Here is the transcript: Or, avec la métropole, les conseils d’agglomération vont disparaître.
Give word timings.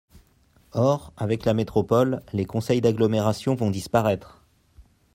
Or, 0.73 1.13
avec 1.15 1.45
la 1.45 1.53
métropole, 1.53 2.23
les 2.33 2.45
conseils 2.45 2.81
d’agglomération 2.81 3.53
vont 3.53 3.69
disparaître. 3.69 4.43